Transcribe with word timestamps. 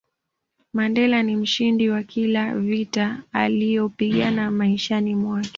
Mandela 0.73 1.23
ni 1.23 1.35
mshindi 1.35 1.89
wa 1.89 2.03
kila 2.03 2.55
vita 2.59 3.23
aliyopigana 3.33 4.51
maishani 4.51 5.15
mwake 5.15 5.49